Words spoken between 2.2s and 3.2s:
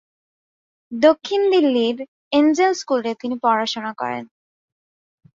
Angel স্কুলে